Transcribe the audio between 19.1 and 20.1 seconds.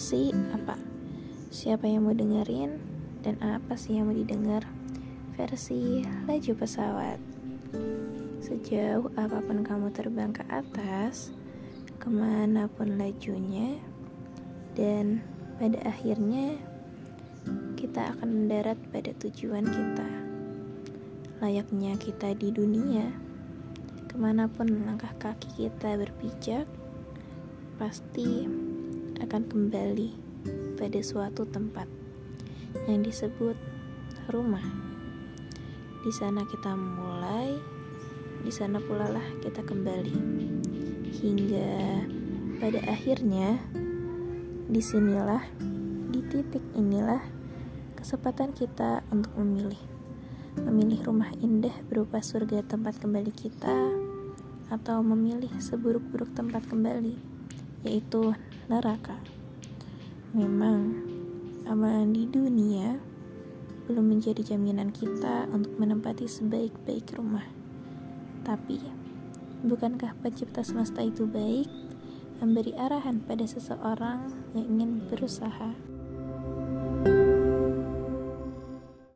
tujuan kita.